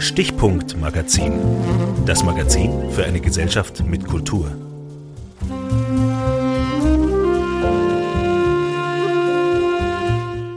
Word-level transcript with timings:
Stichpunkt 0.00 0.80
Magazin. 0.80 1.34
Das 2.06 2.24
Magazin 2.24 2.90
für 2.90 3.04
eine 3.04 3.20
Gesellschaft 3.20 3.84
mit 3.86 4.06
Kultur. 4.06 4.50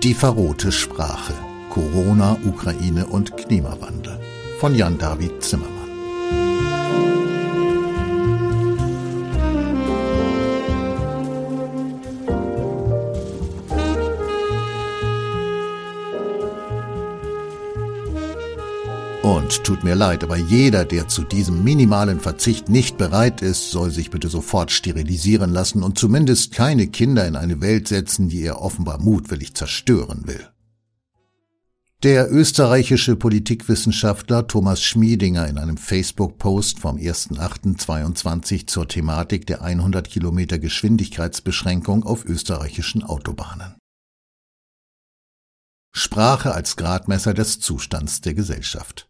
Die 0.02 0.14
verrohte 0.14 0.72
Sprache. 0.72 1.34
Corona, 1.70 2.38
Ukraine 2.46 3.06
und 3.06 3.36
Klimawandel. 3.36 4.18
Von 4.62 4.76
Jan 4.76 4.98
David 4.98 5.44
Zimmermann. 5.44 5.83
Tut 19.74 19.84
mir 19.84 19.96
leid, 19.96 20.24
aber 20.24 20.38
jeder, 20.38 20.86
der 20.86 21.08
zu 21.08 21.24
diesem 21.24 21.64
minimalen 21.64 22.20
Verzicht 22.20 22.70
nicht 22.70 22.96
bereit 23.00 23.42
ist, 23.42 23.72
soll 23.72 23.90
sich 23.90 24.12
bitte 24.12 24.30
sofort 24.30 24.72
sterilisieren 24.72 25.52
lassen 25.52 25.82
und 25.82 25.98
zumindest 25.98 26.54
keine 26.54 26.86
Kinder 26.86 27.26
in 27.26 27.36
eine 27.36 27.60
Welt 27.60 27.88
setzen, 27.88 28.30
die 28.30 28.44
er 28.44 28.62
offenbar 28.62 29.02
mutwillig 29.02 29.56
zerstören 29.56 30.28
will. 30.28 30.48
Der 32.04 32.32
österreichische 32.32 33.16
Politikwissenschaftler 33.16 34.46
Thomas 34.46 34.84
Schmiedinger 34.84 35.48
in 35.48 35.58
einem 35.58 35.78
Facebook-Post 35.78 36.80
vom 36.80 36.98
1.8.22 36.98 38.68
zur 38.68 38.88
Thematik 38.88 39.48
der 39.48 39.64
100 39.64 40.08
Kilometer 40.08 40.60
Geschwindigkeitsbeschränkung 40.60 42.04
auf 42.04 42.26
österreichischen 42.26 43.02
Autobahnen. 43.02 43.74
Sprache 45.96 46.54
als 46.54 46.76
Gradmesser 46.76 47.34
des 47.34 47.60
Zustands 47.60 48.22
der 48.22 48.36
Gesellschaft. 48.36 49.10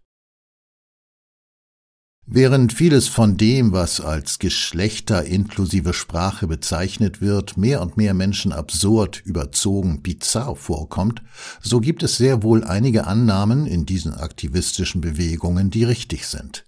Während 2.26 2.72
vieles 2.72 3.10
von 3.10 3.36
dem, 3.36 3.74
was 3.74 4.00
als 4.00 4.40
Geschlechter 4.40 5.26
inklusive 5.26 5.94
Sprache 5.94 6.48
bezeichnet 6.48 7.20
wird, 7.20 7.58
mehr 7.58 7.82
und 7.82 7.98
mehr 7.98 8.14
Menschen 8.14 8.54
absurd, 8.54 9.22
überzogen, 9.26 10.02
bizarr 10.02 10.56
vorkommt, 10.56 11.22
so 11.62 11.82
gibt 11.82 12.02
es 12.02 12.16
sehr 12.16 12.42
wohl 12.42 12.64
einige 12.64 13.08
Annahmen 13.08 13.66
in 13.66 13.86
diesen 13.86 14.14
aktivistischen 14.14 15.02
Bewegungen, 15.02 15.70
die 15.70 15.84
richtig 15.84 16.26
sind. 16.28 16.66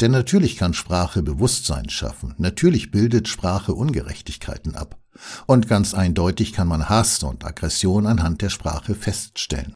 Denn 0.00 0.10
natürlich 0.10 0.56
kann 0.56 0.74
Sprache 0.74 1.22
Bewusstsein 1.22 1.88
schaffen, 1.90 2.34
natürlich 2.38 2.90
bildet 2.90 3.28
Sprache 3.28 3.74
Ungerechtigkeiten 3.74 4.74
ab. 4.74 4.98
Und 5.46 5.68
ganz 5.68 5.94
eindeutig 5.94 6.52
kann 6.52 6.68
man 6.68 6.88
Hass 6.88 7.22
und 7.22 7.44
Aggression 7.44 8.06
anhand 8.06 8.42
der 8.42 8.50
Sprache 8.50 8.94
feststellen. 8.94 9.74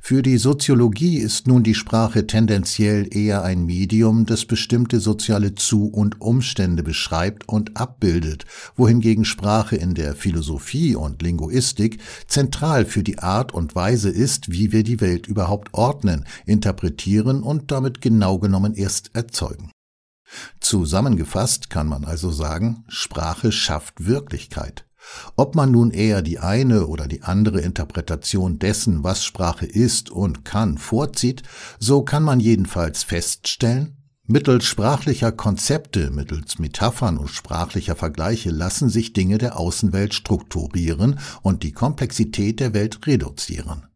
Für 0.00 0.22
die 0.22 0.38
Soziologie 0.38 1.18
ist 1.18 1.46
nun 1.46 1.62
die 1.62 1.74
Sprache 1.74 2.26
tendenziell 2.26 3.08
eher 3.14 3.42
ein 3.42 3.64
Medium, 3.66 4.26
das 4.26 4.44
bestimmte 4.44 5.00
soziale 5.00 5.54
Zu- 5.54 5.88
und 5.88 6.20
Umstände 6.20 6.82
beschreibt 6.82 7.48
und 7.48 7.76
abbildet, 7.76 8.44
wohingegen 8.76 9.24
Sprache 9.24 9.76
in 9.76 9.94
der 9.94 10.14
Philosophie 10.14 10.94
und 10.94 11.22
Linguistik 11.22 11.98
zentral 12.26 12.84
für 12.84 13.02
die 13.02 13.18
Art 13.18 13.52
und 13.52 13.74
Weise 13.74 14.10
ist, 14.10 14.50
wie 14.50 14.72
wir 14.72 14.82
die 14.82 15.00
Welt 15.00 15.26
überhaupt 15.26 15.74
ordnen, 15.74 16.24
interpretieren 16.46 17.42
und 17.42 17.70
damit 17.70 18.00
genau 18.00 18.38
genommen 18.38 18.74
erst 18.74 19.10
erzeugen. 19.14 19.70
Zusammengefasst 20.60 21.70
kann 21.70 21.86
man 21.86 22.04
also 22.04 22.30
sagen, 22.30 22.84
Sprache 22.88 23.52
schafft 23.52 24.06
Wirklichkeit. 24.06 24.84
Ob 25.36 25.54
man 25.54 25.70
nun 25.70 25.90
eher 25.90 26.22
die 26.22 26.38
eine 26.38 26.86
oder 26.86 27.06
die 27.06 27.22
andere 27.22 27.60
Interpretation 27.60 28.58
dessen, 28.58 29.04
was 29.04 29.24
Sprache 29.24 29.66
ist 29.66 30.10
und 30.10 30.44
kann, 30.44 30.78
vorzieht, 30.78 31.42
so 31.78 32.02
kann 32.02 32.22
man 32.22 32.40
jedenfalls 32.40 33.02
feststellen, 33.02 33.96
mittels 34.26 34.64
sprachlicher 34.64 35.32
Konzepte, 35.32 36.10
mittels 36.10 36.58
Metaphern 36.58 37.18
und 37.18 37.30
sprachlicher 37.30 37.96
Vergleiche 37.96 38.50
lassen 38.50 38.88
sich 38.88 39.12
Dinge 39.12 39.38
der 39.38 39.58
Außenwelt 39.58 40.14
strukturieren 40.14 41.18
und 41.42 41.62
die 41.62 41.72
Komplexität 41.72 42.60
der 42.60 42.74
Welt 42.74 43.06
reduzieren. 43.06 43.86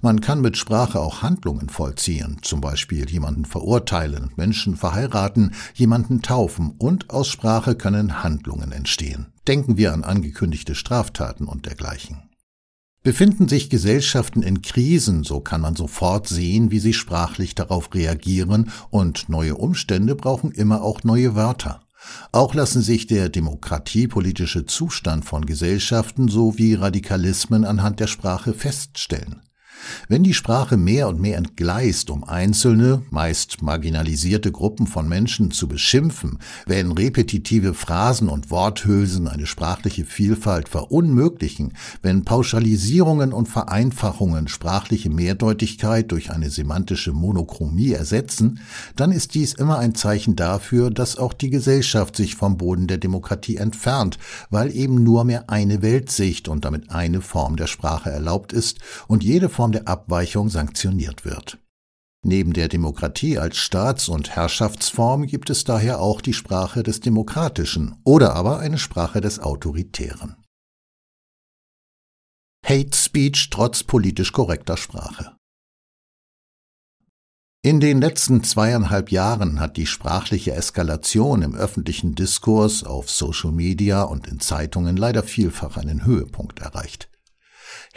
Man 0.00 0.20
kann 0.20 0.40
mit 0.40 0.56
Sprache 0.56 1.00
auch 1.00 1.22
Handlungen 1.22 1.68
vollziehen, 1.68 2.38
zum 2.42 2.60
Beispiel 2.60 3.08
jemanden 3.08 3.44
verurteilen, 3.44 4.30
Menschen 4.36 4.76
verheiraten, 4.76 5.54
jemanden 5.74 6.22
taufen 6.22 6.74
und 6.78 7.10
aus 7.10 7.28
Sprache 7.28 7.74
können 7.74 8.22
Handlungen 8.22 8.72
entstehen. 8.72 9.26
Denken 9.46 9.76
wir 9.76 9.92
an 9.92 10.04
angekündigte 10.04 10.74
Straftaten 10.74 11.46
und 11.46 11.66
dergleichen. 11.66 12.22
Befinden 13.02 13.46
sich 13.46 13.70
Gesellschaften 13.70 14.42
in 14.42 14.62
Krisen, 14.62 15.22
so 15.22 15.38
kann 15.38 15.60
man 15.60 15.76
sofort 15.76 16.26
sehen, 16.26 16.72
wie 16.72 16.80
sie 16.80 16.92
sprachlich 16.92 17.54
darauf 17.54 17.94
reagieren, 17.94 18.72
und 18.90 19.28
neue 19.28 19.54
Umstände 19.54 20.16
brauchen 20.16 20.50
immer 20.50 20.82
auch 20.82 21.04
neue 21.04 21.36
Wörter. 21.36 21.82
Auch 22.32 22.54
lassen 22.54 22.82
sich 22.82 23.06
der 23.06 23.28
demokratiepolitische 23.28 24.66
Zustand 24.66 25.24
von 25.24 25.46
Gesellschaften 25.46 26.26
sowie 26.28 26.74
Radikalismen 26.74 27.64
anhand 27.64 28.00
der 28.00 28.06
Sprache 28.08 28.54
feststellen. 28.54 29.40
Wenn 30.08 30.22
die 30.22 30.34
Sprache 30.34 30.76
mehr 30.76 31.08
und 31.08 31.20
mehr 31.20 31.38
entgleist, 31.38 32.10
um 32.10 32.24
einzelne, 32.24 33.02
meist 33.10 33.62
marginalisierte 33.62 34.52
Gruppen 34.52 34.86
von 34.86 35.08
Menschen 35.08 35.50
zu 35.50 35.68
beschimpfen, 35.68 36.38
wenn 36.66 36.92
repetitive 36.92 37.74
Phrasen 37.74 38.28
und 38.28 38.50
Worthülsen 38.50 39.28
eine 39.28 39.46
sprachliche 39.46 40.04
Vielfalt 40.04 40.68
verunmöglichen, 40.68 41.74
wenn 42.02 42.24
Pauschalisierungen 42.24 43.32
und 43.32 43.48
Vereinfachungen 43.48 44.48
sprachliche 44.48 45.10
Mehrdeutigkeit 45.10 46.10
durch 46.10 46.30
eine 46.30 46.50
semantische 46.50 47.12
Monochromie 47.12 47.92
ersetzen, 47.92 48.60
dann 48.96 49.12
ist 49.12 49.34
dies 49.34 49.52
immer 49.54 49.78
ein 49.78 49.94
Zeichen 49.94 50.36
dafür, 50.36 50.90
dass 50.90 51.16
auch 51.16 51.32
die 51.32 51.50
Gesellschaft 51.50 52.16
sich 52.16 52.34
vom 52.34 52.56
Boden 52.56 52.86
der 52.86 52.98
Demokratie 52.98 53.56
entfernt, 53.56 54.18
weil 54.50 54.74
eben 54.74 55.02
nur 55.02 55.24
mehr 55.24 55.50
eine 55.50 55.82
Weltsicht 55.82 56.48
und 56.48 56.64
damit 56.64 56.90
eine 56.90 57.20
Form 57.20 57.56
der 57.56 57.66
Sprache 57.66 58.10
erlaubt 58.10 58.52
ist 58.52 58.78
und 59.06 59.24
jede 59.24 59.48
Form 59.48 59.72
der 59.76 59.88
Abweichung 59.88 60.48
sanktioniert 60.48 61.26
wird. 61.26 61.58
Neben 62.24 62.54
der 62.54 62.68
Demokratie 62.68 63.38
als 63.38 63.58
Staats- 63.58 64.08
und 64.08 64.30
Herrschaftsform 64.30 65.26
gibt 65.26 65.50
es 65.50 65.64
daher 65.64 66.00
auch 66.00 66.22
die 66.22 66.32
Sprache 66.32 66.82
des 66.82 67.00
Demokratischen 67.00 67.96
oder 68.04 68.34
aber 68.34 68.58
eine 68.58 68.78
Sprache 68.78 69.20
des 69.20 69.38
Autoritären. 69.38 70.36
Hate 72.64 72.96
Speech 72.96 73.50
trotz 73.50 73.84
politisch 73.84 74.32
korrekter 74.32 74.78
Sprache. 74.78 75.36
In 77.62 77.78
den 77.78 78.00
letzten 78.00 78.42
zweieinhalb 78.42 79.10
Jahren 79.10 79.60
hat 79.60 79.76
die 79.76 79.86
sprachliche 79.86 80.52
Eskalation 80.54 81.42
im 81.42 81.54
öffentlichen 81.54 82.14
Diskurs 82.14 82.82
auf 82.82 83.10
Social 83.10 83.52
Media 83.52 84.04
und 84.04 84.26
in 84.26 84.40
Zeitungen 84.40 84.96
leider 84.96 85.22
vielfach 85.22 85.76
einen 85.76 86.06
Höhepunkt 86.06 86.60
erreicht. 86.60 87.10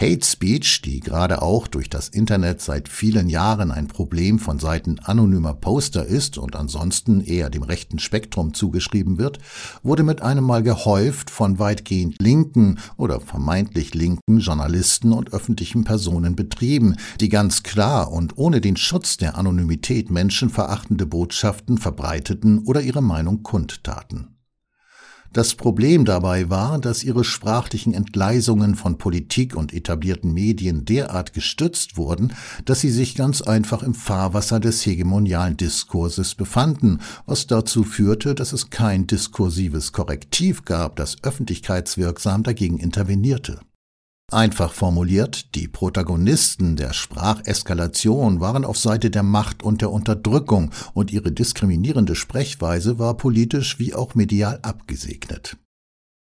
Hate 0.02 0.26
Speech, 0.26 0.82
die 0.82 1.02
gerade 1.02 1.42
auch 1.42 1.68
durch 1.68 1.90
das 1.90 2.08
Internet 2.08 2.62
seit 2.62 2.88
vielen 2.88 3.28
Jahren 3.28 3.70
ein 3.70 3.88
Problem 3.88 4.40
von 4.40 4.58
Seiten 4.58 4.98
anonymer 5.00 5.54
Poster 5.54 6.06
ist 6.06 6.38
und 6.38 6.56
ansonsten 6.56 7.20
eher 7.20 7.50
dem 7.50 7.64
rechten 7.64 8.00
Spektrum 8.00 8.54
zugeschrieben 8.54 9.18
wird, 9.18 9.40
wurde 9.84 10.04
mit 10.04 10.22
einem 10.22 10.46
Mal 10.46 10.64
gehäuft 10.64 11.30
von 11.30 11.60
weitgehend 11.60 12.16
linken 12.22 12.80
oder 12.96 13.20
vermeintlich 13.20 13.94
linken 13.94 14.40
Journalisten 14.40 15.12
und 15.12 15.34
öffentlichen 15.34 15.84
Personen 15.84 16.34
betrieben, 16.34 16.96
die 17.20 17.28
ganz 17.28 17.64
klar 17.64 18.10
und 18.10 18.38
ohne 18.38 18.62
den 18.62 18.78
Schutz 18.78 19.18
der 19.18 19.38
Anonymität 19.38 20.10
menschenverachtende 20.10 21.08
Botschaften 21.08 21.78
verbreiteten 21.78 22.60
oder 22.60 22.80
ihre 22.80 23.02
Meinung 23.02 23.44
kundtaten. 23.44 24.39
Das 25.32 25.54
Problem 25.54 26.06
dabei 26.06 26.50
war, 26.50 26.80
dass 26.80 27.04
ihre 27.04 27.24
sprachlichen 27.24 27.94
Entgleisungen 27.94 28.74
von 28.74 28.98
Politik 28.98 29.56
und 29.56 29.74
etablierten 29.74 30.34
Medien 30.34 30.86
derart 30.86 31.34
gestützt 31.34 31.98
wurden, 31.98 32.34
dass 32.66 32.82
sie 32.82 32.90
sich 32.90 33.14
ganz 33.14 33.44
einfach 33.44 33.84
im 33.84 33.94
Fahrwasser 33.94 34.60
des 34.60 34.84
hegemonialen 34.84 35.56
Diskurses 35.56 36.34
befanden, 36.34 37.00
was 37.28 37.46
dazu 37.46 37.84
führte, 37.84 38.34
dass 38.34 38.54
es 38.54 38.72
kein 38.72 39.06
diskursives 39.06 39.92
Korrektiv 39.92 40.66
gab, 40.66 40.96
das 40.96 41.18
öffentlichkeitswirksam 41.22 42.42
dagegen 42.42 42.80
intervenierte. 42.80 43.60
Einfach 44.32 44.74
formuliert, 44.74 45.56
die 45.56 45.68
Protagonisten 45.68 46.76
der 46.76 46.94
Spracheskalation 46.94 48.40
waren 48.40 48.64
auf 48.64 48.78
Seite 48.78 49.10
der 49.10 49.24
Macht 49.24 49.64
und 49.64 49.82
der 49.82 49.92
Unterdrückung 49.92 50.72
und 50.94 51.12
ihre 51.12 51.32
diskriminierende 51.32 52.16
Sprechweise 52.16 53.00
war 53.00 53.18
politisch 53.18 53.80
wie 53.80 53.96
auch 53.96 54.14
medial 54.14 54.60
abgesegnet. 54.62 55.58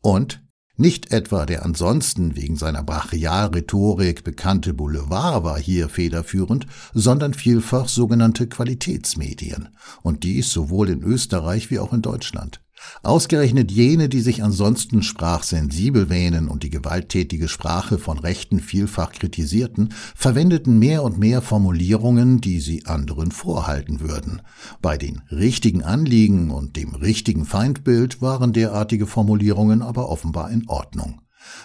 Und 0.01 0.41
nicht 0.75 1.11
etwa 1.11 1.45
der 1.45 1.65
ansonsten 1.65 2.35
wegen 2.35 2.55
seiner 2.55 2.83
Brachialrhetorik 2.83 4.23
bekannte 4.23 4.73
Boulevard 4.73 5.43
war 5.43 5.59
hier 5.59 5.89
federführend, 5.89 6.67
sondern 6.93 7.33
vielfach 7.33 7.89
sogenannte 7.89 8.47
Qualitätsmedien, 8.47 9.69
und 10.03 10.23
dies 10.23 10.51
sowohl 10.51 10.89
in 10.89 11.03
Österreich 11.03 11.69
wie 11.69 11.79
auch 11.79 11.91
in 11.91 12.01
Deutschland. 12.01 12.61
Ausgerechnet 13.03 13.71
jene, 13.71 14.09
die 14.09 14.21
sich 14.21 14.43
ansonsten 14.43 15.03
sprachsensibel 15.03 16.09
wähnen 16.09 16.47
und 16.47 16.63
die 16.63 16.69
gewalttätige 16.69 17.47
Sprache 17.47 17.97
von 17.97 18.19
Rechten 18.19 18.59
vielfach 18.59 19.11
kritisierten, 19.11 19.93
verwendeten 20.15 20.79
mehr 20.79 21.03
und 21.03 21.17
mehr 21.17 21.41
Formulierungen, 21.41 22.41
die 22.41 22.59
sie 22.59 22.85
anderen 22.85 23.31
vorhalten 23.31 23.99
würden. 23.99 24.41
Bei 24.81 24.97
den 24.97 25.21
richtigen 25.31 25.83
Anliegen 25.83 26.51
und 26.51 26.75
dem 26.75 26.95
richtigen 26.95 27.45
Feindbild 27.45 28.21
waren 28.21 28.53
derartige 28.53 29.07
Formulierungen 29.07 29.81
aber 29.81 30.09
offenbar 30.09 30.51
in 30.51 30.67
Ordnung. 30.67 31.21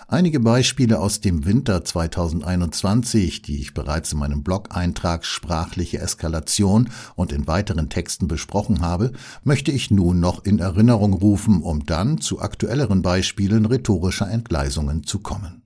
Einige 0.06 0.40
Beispiele 0.40 1.00
aus 1.00 1.20
dem 1.20 1.44
Winter 1.44 1.84
2021, 1.84 3.42
die 3.42 3.60
ich 3.60 3.74
bereits 3.74 4.12
in 4.12 4.18
meinem 4.18 4.42
Blog-Eintrag 4.42 5.24
Sprachliche 5.24 5.98
Eskalation 5.98 6.90
und 7.16 7.32
in 7.32 7.46
weiteren 7.46 7.90
Texten 7.90 8.28
besprochen 8.28 8.80
habe, 8.80 9.12
möchte 9.42 9.72
ich 9.72 9.90
nun 9.90 10.20
noch 10.20 10.44
in 10.44 10.58
Erinnerung 10.58 11.14
rufen, 11.14 11.62
um 11.62 11.84
dann 11.86 12.18
zu 12.18 12.40
aktuelleren 12.40 13.02
Beispielen 13.02 13.66
rhetorischer 13.66 14.30
Entgleisungen 14.30 15.04
zu 15.04 15.18
kommen. 15.18 15.63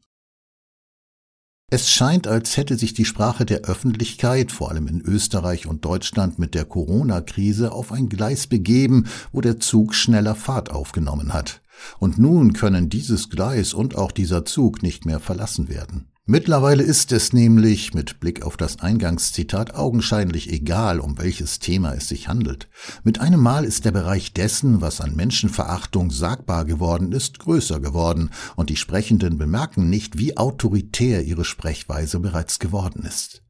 Es 1.71 1.91
scheint, 1.91 2.27
als 2.27 2.57
hätte 2.57 2.79
sich 2.79 2.95
die 2.95 3.05
Sprache 3.05 3.45
der 3.45 3.61
Öffentlichkeit, 3.61 4.53
vor 4.53 4.71
allem 4.71 4.87
in 4.87 5.03
Österreich 5.03 5.67
und 5.67 5.85
Deutschland 5.85 6.39
mit 6.39 6.55
der 6.55 6.65
Corona-Krise, 6.65 7.73
auf 7.73 7.93
ein 7.93 8.09
Gleis 8.09 8.47
begeben, 8.47 9.07
wo 9.33 9.43
der 9.43 9.61
Zug 9.61 9.95
schneller 9.95 10.35
Fahrt 10.35 10.71
aufgenommen 10.71 11.35
hat. 11.35 11.61
Und 11.99 12.19
nun 12.19 12.55
können 12.55 12.89
dieses 12.89 13.29
Gleis 13.29 13.75
und 13.75 13.97
auch 13.97 14.13
dieser 14.13 14.47
Zug 14.47 14.83
nicht 14.83 15.05
mehr 15.05 15.21
verlassen 15.21 15.69
werden. 15.69 16.07
Mittlerweile 16.31 16.83
ist 16.83 17.11
es 17.13 17.33
nämlich, 17.33 17.95
mit 17.95 18.21
Blick 18.21 18.43
auf 18.43 18.59
das 18.59 18.81
Eingangszitat, 18.81 19.75
augenscheinlich 19.75 20.53
egal, 20.53 21.01
um 21.01 21.17
welches 21.17 21.59
Thema 21.59 21.95
es 21.95 22.09
sich 22.09 22.29
handelt. 22.29 22.69
Mit 23.03 23.19
einem 23.19 23.41
Mal 23.41 23.65
ist 23.65 23.87
der 23.87 23.93
Bereich 23.93 24.35
dessen, 24.35 24.83
was 24.83 25.01
an 25.01 25.17
Menschenverachtung 25.17 26.11
sagbar 26.11 26.67
geworden 26.67 27.13
ist, 27.13 27.39
größer 27.39 27.81
geworden, 27.81 28.29
und 28.57 28.69
die 28.69 28.77
Sprechenden 28.77 29.39
bemerken 29.39 29.89
nicht, 29.89 30.19
wie 30.19 30.37
autoritär 30.37 31.25
ihre 31.25 31.47
Sprechweise 31.47 32.21
bereits 32.21 32.59
geworden 32.59 33.05
ist. 33.05 33.43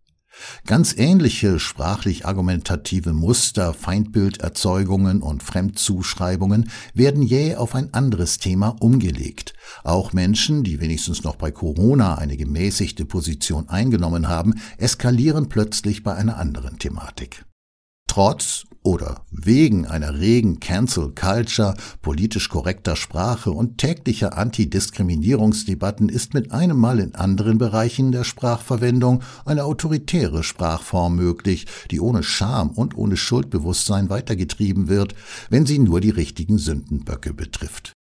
Ganz 0.67 0.95
ähnliche 0.97 1.59
sprachlich 1.59 2.27
argumentative 2.27 3.13
Muster, 3.13 3.75
Feindbilderzeugungen 3.75 5.23
und 5.23 5.43
Fremdzuschreibungen 5.43 6.71
werden 6.95 7.23
jäh 7.23 7.57
auf 7.57 7.75
ein 7.75 7.93
anderes 7.95 8.39
Thema 8.39 8.77
umgelegt. 8.81 9.55
Auch 9.85 10.13
Menschen, 10.13 10.65
die 10.65 10.81
wenigstens 10.81 11.25
noch 11.25 11.37
bei 11.37 11.51
Corona 11.51 12.17
eine 12.17 12.37
gemäßigte 12.37 13.05
Position 13.05 13.69
eingenommen 13.69 14.29
haben, 14.29 14.55
eskalieren 14.77 15.49
plötzlich 15.49 16.03
bei 16.03 16.15
einer 16.15 16.37
anderen 16.37 16.79
Thematik. 16.79 17.45
Trotz 18.07 18.65
oder 18.83 19.23
wegen 19.31 19.87
einer 19.87 20.19
regen 20.19 20.61
Cancel 20.61 21.13
Culture, 21.15 21.75
politisch 22.03 22.49
korrekter 22.49 22.97
Sprache 22.97 23.51
und 23.51 23.79
täglicher 23.79 24.39
Antidiskriminierungsdebatten 24.39 26.09
ist 26.09 26.35
mit 26.35 26.53
einem 26.53 26.79
Mal 26.79 27.01
in 27.01 27.15
anderen 27.15 27.59
Bereichen 27.59 28.13
der 28.13 28.25
Sprachverwendung 28.25 29.23
eine 29.45 29.65
autoritäre 29.65 30.43
Sprachform 30.43 31.17
möglich, 31.17 31.67
die 31.91 32.01
ohne 32.01 32.23
Scham 32.23 32.71
und 32.71 32.97
ohne 32.97 33.17
Schuldbewusstsein 33.17 34.11
weitergetrieben 34.11 34.89
wird, 34.89 35.15
wenn 35.51 35.67
sie 35.67 35.79
nur 35.79 36.01
die 36.01 36.11
richtigen 36.11 36.59
Sündenböcke 36.59 37.35
betrifft. 37.35 37.93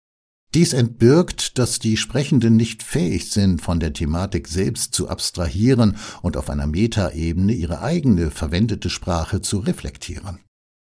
Dies 0.54 0.72
entbirgt, 0.72 1.58
dass 1.58 1.78
die 1.78 1.98
Sprechenden 1.98 2.56
nicht 2.56 2.82
fähig 2.82 3.30
sind, 3.30 3.60
von 3.60 3.80
der 3.80 3.92
Thematik 3.92 4.48
selbst 4.48 4.94
zu 4.94 5.08
abstrahieren 5.08 5.96
und 6.22 6.38
auf 6.38 6.48
einer 6.48 6.66
Metaebene 6.66 7.52
ihre 7.52 7.82
eigene 7.82 8.30
verwendete 8.30 8.88
Sprache 8.88 9.42
zu 9.42 9.58
reflektieren. 9.58 10.38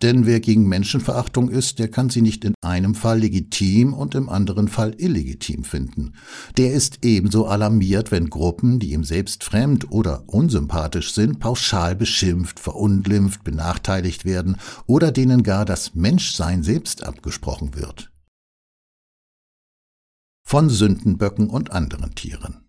Denn 0.02 0.26
wer 0.26 0.40
gegen 0.42 0.68
Menschenverachtung 0.68 1.50
ist, 1.50 1.80
der 1.80 1.88
kann 1.90 2.10
sie 2.10 2.22
nicht 2.22 2.44
in 2.44 2.54
einem 2.62 2.96
Fall 2.96 3.20
legitim 3.20 3.94
und 3.94 4.14
im 4.14 4.28
anderen 4.30 4.68
Fall 4.68 4.94
illegitim 4.98 5.64
finden. 5.64 6.14
Der 6.58 6.74
ist 6.74 7.06
ebenso 7.06 7.46
alarmiert, 7.46 8.12
wenn 8.12 8.30
Gruppen, 8.30 8.80
die 8.80 8.92
ihm 8.92 9.04
selbst 9.06 9.44
fremd 9.44 9.92
oder 9.92 10.24
unsympathisch 10.28 11.14
sind, 11.14 11.40
pauschal 11.40 11.96
beschimpft, 11.96 12.60
verunglimpft, 12.60 13.44
benachteiligt 13.44 14.26
werden 14.26 14.58
oder 14.86 15.12
denen 15.12 15.44
gar 15.44 15.64
das 15.64 15.96
Menschsein 15.96 16.62
selbst 16.62 17.04
abgesprochen 17.04 17.76
wird 17.76 18.12
von 20.46 20.70
Sündenböcken 20.70 21.50
und 21.50 21.72
anderen 21.72 22.14
Tieren. 22.14 22.65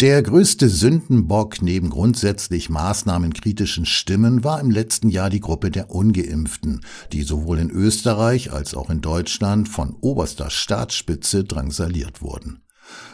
Der 0.00 0.22
größte 0.22 0.68
Sündenbock 0.68 1.60
neben 1.60 1.90
grundsätzlich 1.90 2.70
maßnahmenkritischen 2.70 3.84
Stimmen 3.84 4.44
war 4.44 4.60
im 4.60 4.70
letzten 4.70 5.08
Jahr 5.08 5.28
die 5.28 5.40
Gruppe 5.40 5.72
der 5.72 5.90
Ungeimpften, 5.90 6.82
die 7.12 7.24
sowohl 7.24 7.58
in 7.58 7.68
Österreich 7.68 8.52
als 8.52 8.74
auch 8.74 8.90
in 8.90 9.00
Deutschland 9.00 9.68
von 9.68 9.96
oberster 10.00 10.50
Staatsspitze 10.50 11.42
drangsaliert 11.42 12.22
wurden. 12.22 12.62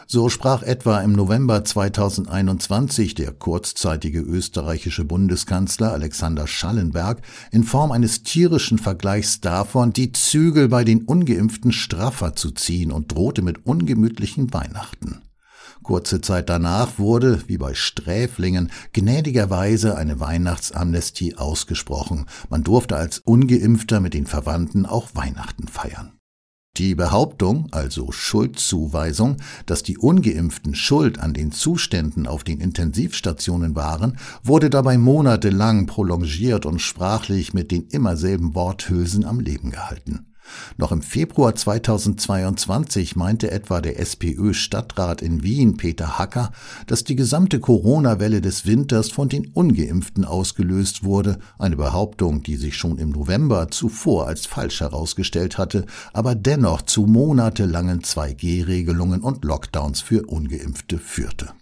So 0.05 0.29
sprach 0.29 0.61
etwa 0.61 0.99
im 0.99 1.13
November 1.13 1.65
2021 1.65 3.15
der 3.15 3.31
kurzzeitige 3.31 4.19
österreichische 4.19 5.05
Bundeskanzler 5.05 5.91
Alexander 5.91 6.45
Schallenberg 6.45 7.23
in 7.51 7.63
Form 7.63 7.91
eines 7.93 8.21
tierischen 8.21 8.77
Vergleichs 8.77 9.41
davon, 9.41 9.91
die 9.91 10.11
Zügel 10.11 10.67
bei 10.67 10.83
den 10.83 11.01
ungeimpften 11.05 11.71
straffer 11.71 12.35
zu 12.35 12.51
ziehen 12.51 12.91
und 12.91 13.11
drohte 13.11 13.41
mit 13.41 13.65
ungemütlichen 13.65 14.53
Weihnachten. 14.53 15.23
Kurze 15.85 16.19
Zeit 16.19 16.49
danach 16.49 16.97
wurde, 16.97 17.43
wie 17.45 17.59
bei 17.59 17.75
Sträflingen, 17.75 18.71
gnädigerweise 18.91 19.95
eine 19.95 20.19
Weihnachtsamnestie 20.19 21.37
ausgesprochen. 21.37 22.25
Man 22.49 22.63
durfte 22.63 22.95
als 22.95 23.19
ungeimpfter 23.19 23.99
mit 23.99 24.15
den 24.15 24.25
Verwandten 24.25 24.87
auch 24.87 25.09
Weihnachten 25.13 25.67
feiern. 25.67 26.13
Die 26.77 26.95
Behauptung, 26.95 27.67
also 27.69 28.11
Schuldzuweisung, 28.11 29.37
dass 29.67 29.83
die 29.83 29.99
ungeimpften 29.99 30.73
schuld 30.73 31.19
an 31.19 31.35
den 31.35 31.51
Zuständen 31.51 32.25
auf 32.25 32.43
den 32.43 32.61
Intensivstationen 32.61 33.75
waren, 33.75 34.17
wurde 34.43 34.71
dabei 34.71 34.97
monatelang 34.97 35.85
prolongiert 35.85 36.65
und 36.65 36.79
sprachlich 36.79 37.53
mit 37.53 37.69
den 37.69 37.83
immer 37.89 38.17
selben 38.17 38.55
Worthülsen 38.55 39.23
am 39.23 39.39
Leben 39.39 39.69
gehalten. 39.69 40.33
Noch 40.77 40.91
im 40.91 41.01
Februar 41.01 41.55
2022 41.55 43.15
meinte 43.15 43.51
etwa 43.51 43.81
der 43.81 43.99
SPÖ-Stadtrat 43.99 45.21
in 45.21 45.43
Wien 45.43 45.77
Peter 45.77 46.17
Hacker, 46.17 46.51
dass 46.87 47.03
die 47.03 47.15
gesamte 47.15 47.59
Corona-Welle 47.59 48.41
des 48.41 48.65
Winters 48.65 49.09
von 49.11 49.29
den 49.29 49.47
ungeimpften 49.47 50.25
ausgelöst 50.25 51.03
wurde, 51.03 51.39
eine 51.57 51.77
Behauptung, 51.77 52.43
die 52.43 52.55
sich 52.55 52.75
schon 52.75 52.97
im 52.97 53.09
November 53.09 53.69
zuvor 53.69 54.27
als 54.27 54.45
falsch 54.45 54.81
herausgestellt 54.81 55.57
hatte, 55.57 55.85
aber 56.13 56.35
dennoch 56.35 56.81
zu 56.81 57.05
monatelangen 57.05 58.01
2G-Regelungen 58.01 59.21
und 59.21 59.43
Lockdowns 59.43 60.01
für 60.01 60.25
ungeimpfte 60.25 60.97
führte. 60.97 61.53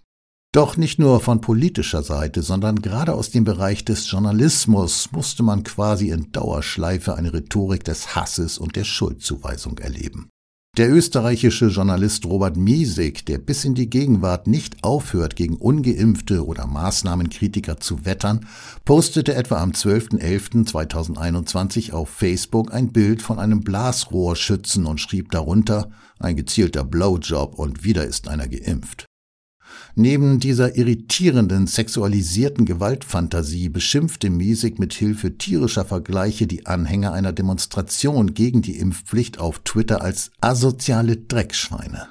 Doch 0.54 0.78
nicht 0.78 1.00
nur 1.00 1.20
von 1.20 1.42
politischer 1.42 2.04
Seite, 2.04 2.42
sondern 2.44 2.84
gerade 2.84 3.16
aus 3.16 3.32
dem 3.32 3.44
Bereich 3.44 3.84
des 3.86 4.12
Journalismus 4.12 5.12
musste 5.12 5.42
man 5.42 5.64
quasi 5.64 6.10
in 6.10 6.32
Dauerschleife 6.32 7.16
eine 7.16 7.34
Rhetorik 7.34 7.84
des 7.84 8.16
Hasses 8.16 8.60
und 8.60 8.76
der 8.76 8.84
Schuldzuweisung 8.84 9.80
erleben. 9.80 10.30
Der 10.78 10.92
österreichische 10.92 11.70
Journalist 11.70 12.28
Robert 12.28 12.56
Miesig, 12.56 13.26
der 13.26 13.40
bis 13.40 13.66
in 13.66 13.74
die 13.74 13.90
Gegenwart 13.90 14.46
nicht 14.46 14.84
aufhört, 14.84 15.36
gegen 15.36 15.56
ungeimpfte 15.56 16.46
oder 16.46 16.68
Maßnahmenkritiker 16.68 17.80
zu 17.80 18.06
wettern, 18.06 18.46
postete 18.86 19.34
etwa 19.34 19.58
am 19.58 19.72
12.11.2021 19.72 21.94
auf 21.94 22.10
Facebook 22.10 22.72
ein 22.72 22.92
Bild 22.92 23.24
von 23.24 23.40
einem 23.40 23.62
Blasrohrschützen 23.62 24.86
und 24.86 25.02
schrieb 25.02 25.32
darunter 25.32 25.90
ein 26.20 26.36
gezielter 26.36 26.84
Blowjob 26.84 27.58
und 27.58 27.84
wieder 27.84 28.06
ist 28.06 28.28
einer 28.28 28.48
geimpft. 28.48 29.08
Neben 29.96 30.40
dieser 30.40 30.76
irritierenden, 30.76 31.68
sexualisierten 31.68 32.66
Gewaltfantasie 32.66 33.70
beschimpfte 33.70 34.32
Miesig 34.32 34.80
mit 34.80 34.92
Hilfe 34.94 35.38
tierischer 35.38 35.86
Vergleiche 35.86 36.48
die 36.48 36.66
Anhänger 36.66 37.14
einer 37.14 37.32
Demonstration 37.32 38.34
gegen 38.34 38.64
die 38.64 38.80
Impfpflicht 38.80 39.40
auf 39.40 39.60
Twitter 39.60 40.02
als 40.02 40.32
asoziale 40.42 41.18
Dreckschweine. 41.18 42.08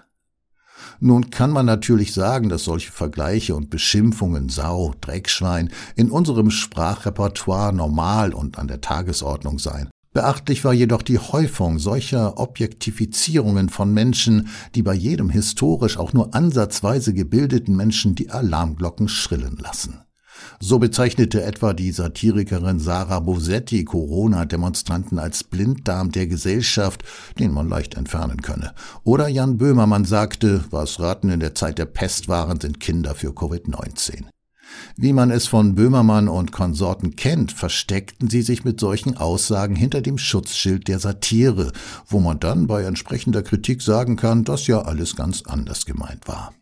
Nun 1.00 1.30
kann 1.30 1.50
man 1.50 1.66
natürlich 1.66 2.14
sagen, 2.14 2.48
dass 2.48 2.62
solche 2.62 2.92
Vergleiche 2.92 3.56
und 3.56 3.70
Beschimpfungen 3.70 4.48
Sau, 4.48 4.94
Dreckschwein 5.00 5.70
in 5.96 6.12
unserem 6.12 6.52
Sprachrepertoire 6.52 7.72
normal 7.72 8.32
und 8.32 8.60
an 8.60 8.68
der 8.68 8.80
Tagesordnung 8.80 9.58
seien. 9.58 9.90
Beachtlich 10.12 10.64
war 10.64 10.74
jedoch 10.74 11.02
die 11.02 11.18
Häufung 11.18 11.78
solcher 11.78 12.38
Objektifizierungen 12.38 13.70
von 13.70 13.92
Menschen, 13.94 14.48
die 14.74 14.82
bei 14.82 14.94
jedem 14.94 15.30
historisch 15.30 15.96
auch 15.96 16.12
nur 16.12 16.34
ansatzweise 16.34 17.14
gebildeten 17.14 17.76
Menschen 17.76 18.14
die 18.14 18.30
Alarmglocken 18.30 19.08
schrillen 19.08 19.56
lassen. 19.56 20.02
So 20.60 20.78
bezeichnete 20.78 21.42
etwa 21.42 21.72
die 21.72 21.92
Satirikerin 21.92 22.78
Sarah 22.78 23.20
Bosetti 23.20 23.84
Corona-Demonstranten 23.84 25.18
als 25.18 25.44
Blinddarm 25.44 26.10
der 26.10 26.26
Gesellschaft, 26.26 27.04
den 27.38 27.52
man 27.52 27.68
leicht 27.68 27.94
entfernen 27.94 28.42
könne. 28.42 28.74
Oder 29.04 29.28
Jan 29.28 29.58
Böhmermann 29.58 30.04
sagte, 30.04 30.64
was 30.70 31.00
Raten 31.00 31.30
in 31.30 31.40
der 31.40 31.54
Zeit 31.54 31.78
der 31.78 31.86
Pest 31.86 32.28
waren, 32.28 32.60
sind 32.60 32.80
Kinder 32.80 33.14
für 33.14 33.30
Covid-19. 33.30 34.24
Wie 34.96 35.12
man 35.12 35.30
es 35.30 35.46
von 35.46 35.74
Böhmermann 35.74 36.28
und 36.28 36.52
Konsorten 36.52 37.16
kennt, 37.16 37.52
versteckten 37.52 38.28
sie 38.28 38.42
sich 38.42 38.64
mit 38.64 38.80
solchen 38.80 39.16
Aussagen 39.16 39.76
hinter 39.76 40.00
dem 40.00 40.18
Schutzschild 40.18 40.88
der 40.88 40.98
Satire, 40.98 41.72
wo 42.06 42.20
man 42.20 42.40
dann 42.40 42.66
bei 42.66 42.82
entsprechender 42.82 43.42
Kritik 43.42 43.82
sagen 43.82 44.16
kann, 44.16 44.44
dass 44.44 44.66
ja 44.66 44.82
alles 44.82 45.16
ganz 45.16 45.42
anders 45.42 45.86
gemeint 45.86 46.28
war. 46.28 46.52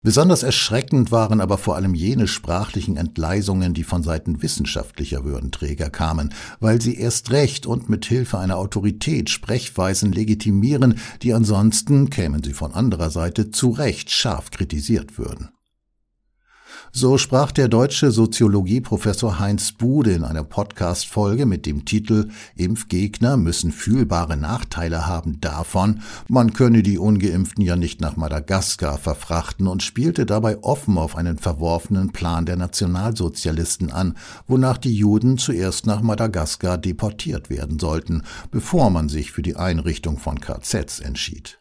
Besonders 0.00 0.44
erschreckend 0.44 1.10
waren 1.10 1.40
aber 1.40 1.58
vor 1.58 1.74
allem 1.74 1.92
jene 1.92 2.28
sprachlichen 2.28 2.96
Entgleisungen, 2.96 3.74
die 3.74 3.82
von 3.82 4.04
Seiten 4.04 4.42
wissenschaftlicher 4.42 5.24
Würdenträger 5.24 5.90
kamen, 5.90 6.32
weil 6.60 6.80
sie 6.80 6.96
erst 6.96 7.32
recht 7.32 7.66
und 7.66 7.88
mit 7.88 8.06
Hilfe 8.06 8.38
einer 8.38 8.58
Autorität 8.58 9.28
Sprechweisen 9.28 10.12
legitimieren, 10.12 11.00
die 11.22 11.34
ansonsten, 11.34 12.10
kämen 12.10 12.44
sie 12.44 12.52
von 12.52 12.72
anderer 12.74 13.10
Seite, 13.10 13.50
zu 13.50 13.70
Recht 13.70 14.10
scharf 14.10 14.52
kritisiert 14.52 15.18
würden. 15.18 15.50
So 16.92 17.18
sprach 17.18 17.52
der 17.52 17.68
deutsche 17.68 18.10
Soziologieprofessor 18.10 19.38
Heinz 19.38 19.72
Bude 19.72 20.12
in 20.12 20.24
einer 20.24 20.42
Podcast-Folge 20.42 21.44
mit 21.44 21.66
dem 21.66 21.84
Titel 21.84 22.30
Impfgegner 22.56 23.36
müssen 23.36 23.72
fühlbare 23.72 24.36
Nachteile 24.36 25.06
haben 25.06 25.40
davon, 25.40 26.00
man 26.28 26.54
könne 26.54 26.82
die 26.82 26.98
Ungeimpften 26.98 27.62
ja 27.62 27.76
nicht 27.76 28.00
nach 28.00 28.16
Madagaskar 28.16 28.96
verfrachten 28.96 29.66
und 29.66 29.82
spielte 29.82 30.24
dabei 30.24 30.62
offen 30.62 30.96
auf 30.96 31.14
einen 31.14 31.38
verworfenen 31.38 32.12
Plan 32.12 32.46
der 32.46 32.56
Nationalsozialisten 32.56 33.92
an, 33.92 34.16
wonach 34.46 34.78
die 34.78 34.94
Juden 34.94 35.36
zuerst 35.36 35.86
nach 35.86 36.00
Madagaskar 36.00 36.78
deportiert 36.78 37.50
werden 37.50 37.78
sollten, 37.78 38.22
bevor 38.50 38.88
man 38.88 39.08
sich 39.08 39.30
für 39.30 39.42
die 39.42 39.56
Einrichtung 39.56 40.18
von 40.18 40.40
KZs 40.40 41.00
entschied. 41.00 41.57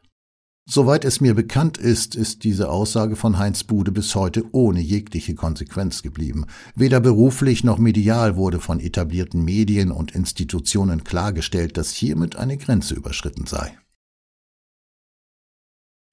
Soweit 0.70 1.06
es 1.06 1.22
mir 1.22 1.34
bekannt 1.34 1.78
ist, 1.78 2.14
ist 2.14 2.44
diese 2.44 2.70
Aussage 2.70 3.16
von 3.16 3.38
Heinz 3.38 3.64
Bude 3.64 3.94
bis 3.94 4.14
heute 4.16 4.44
ohne 4.52 4.82
jegliche 4.82 5.34
Konsequenz 5.34 6.04
geblieben. 6.04 6.46
Weder 6.76 7.00
beruflich 7.00 7.64
noch 7.64 7.78
medial 7.78 8.36
wurde 8.36 8.60
von 8.60 8.82
etablierten 8.82 9.46
Medien 9.46 9.92
und 9.92 10.14
Institutionen 10.14 11.06
klargestellt, 11.06 11.78
dass 11.78 11.92
hiermit 11.92 12.36
eine 12.36 12.58
Grenze 12.58 12.96
überschritten 12.96 13.46
sei. 13.46 13.78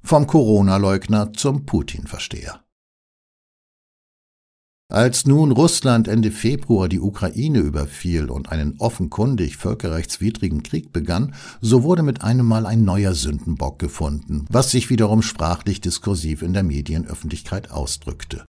Vom 0.04 0.28
Corona-Leugner 0.28 1.32
zum 1.32 1.66
Putin-Versteher. 1.66 2.63
Als 4.92 5.26
nun 5.26 5.50
Russland 5.50 6.08
Ende 6.08 6.30
Februar 6.30 6.88
die 6.88 7.00
Ukraine 7.00 7.60
überfiel 7.60 8.28
und 8.30 8.52
einen 8.52 8.76
offenkundig 8.78 9.56
völkerrechtswidrigen 9.56 10.62
Krieg 10.62 10.92
begann, 10.92 11.34
so 11.62 11.82
wurde 11.82 12.02
mit 12.02 12.22
einem 12.22 12.46
Mal 12.46 12.66
ein 12.66 12.84
neuer 12.84 13.14
Sündenbock 13.14 13.78
gefunden, 13.78 14.44
was 14.50 14.70
sich 14.70 14.90
wiederum 14.90 15.22
sprachlich 15.22 15.80
diskursiv 15.80 16.42
in 16.42 16.52
der 16.52 16.64
Medienöffentlichkeit 16.64 17.70
ausdrückte. 17.70 18.44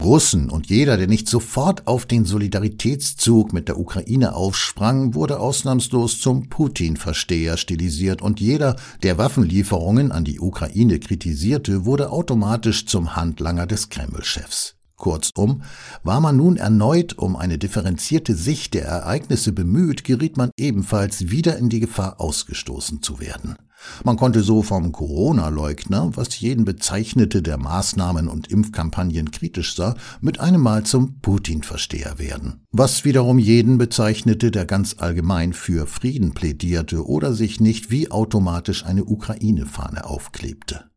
Russen 0.00 0.48
und 0.48 0.70
jeder, 0.70 0.96
der 0.96 1.08
nicht 1.08 1.28
sofort 1.28 1.86
auf 1.86 2.06
den 2.06 2.24
Solidaritätszug 2.24 3.52
mit 3.52 3.68
der 3.68 3.78
Ukraine 3.78 4.34
aufsprang, 4.34 5.14
wurde 5.14 5.40
ausnahmslos 5.40 6.20
zum 6.20 6.48
Putin-Versteher 6.48 7.58
stilisiert 7.58 8.22
und 8.22 8.40
jeder, 8.40 8.76
der 9.02 9.18
Waffenlieferungen 9.18 10.12
an 10.12 10.24
die 10.24 10.40
Ukraine 10.40 11.00
kritisierte, 11.00 11.84
wurde 11.84 12.10
automatisch 12.10 12.86
zum 12.86 13.14
Handlanger 13.14 13.66
des 13.66 13.90
Kreml-Chefs. 13.90 14.79
Kurzum, 15.00 15.62
war 16.04 16.20
man 16.20 16.36
nun 16.36 16.56
erneut 16.56 17.18
um 17.18 17.34
eine 17.34 17.58
differenzierte 17.58 18.36
Sicht 18.36 18.74
der 18.74 18.84
Ereignisse 18.84 19.50
bemüht, 19.52 20.04
geriet 20.04 20.36
man 20.36 20.50
ebenfalls 20.56 21.30
wieder 21.30 21.58
in 21.58 21.68
die 21.68 21.80
Gefahr, 21.80 22.20
ausgestoßen 22.20 23.02
zu 23.02 23.18
werden. 23.18 23.56
Man 24.04 24.16
konnte 24.16 24.42
so 24.42 24.62
vom 24.62 24.92
Corona-Leugner, 24.92 26.10
was 26.14 26.38
jeden 26.38 26.64
bezeichnete, 26.64 27.42
der 27.42 27.56
Maßnahmen 27.56 28.28
und 28.28 28.48
Impfkampagnen 28.48 29.30
kritisch 29.30 29.74
sah, 29.74 29.94
mit 30.20 30.38
einem 30.38 30.60
Mal 30.60 30.84
zum 30.84 31.20
Putin-Versteher 31.20 32.18
werden. 32.18 32.60
Was 32.72 33.04
wiederum 33.04 33.38
jeden 33.38 33.78
bezeichnete, 33.78 34.50
der 34.50 34.66
ganz 34.66 34.96
allgemein 34.98 35.52
für 35.52 35.86
Frieden 35.86 36.32
plädierte 36.32 37.06
oder 37.06 37.32
sich 37.32 37.58
nicht 37.60 37.90
wie 37.90 38.10
automatisch 38.10 38.84
eine 38.84 39.04
Ukraine-Fahne 39.04 40.04
aufklebte. 40.04 40.89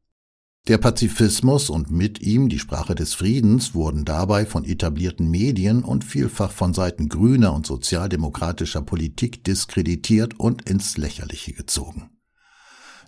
Der 0.69 0.77
Pazifismus 0.77 1.69
und 1.69 1.91
mit 1.91 2.21
ihm 2.21 2.47
die 2.47 2.57
Sprache 2.57 2.95
des 2.95 3.13
Friedens 3.13 3.75
wurden 3.75 4.05
dabei 4.05 4.45
von 4.45 4.63
etablierten 4.63 5.29
Medien 5.29 5.83
und 5.83 6.05
vielfach 6.05 6.51
von 6.51 6.73
Seiten 6.73 7.09
grüner 7.09 7.53
und 7.53 7.67
sozialdemokratischer 7.67 8.81
Politik 8.81 9.43
diskreditiert 9.43 10.39
und 10.39 10.69
ins 10.69 10.95
Lächerliche 10.95 11.51
gezogen. 11.51 12.11